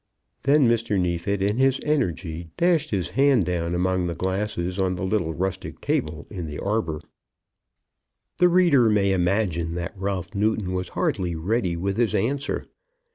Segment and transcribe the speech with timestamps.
[0.41, 0.99] Then Mr.
[0.99, 5.79] Neefit, in his energy, dashed his hand down among the glasses on the little rustic
[5.79, 7.01] table in the arbour.
[8.39, 12.65] The reader may imagine that Ralph Newton was hardly ready with his answer.